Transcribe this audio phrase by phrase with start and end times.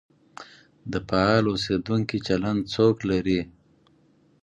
[0.91, 3.39] د فعال اوسېدنې چلند څوک لري؟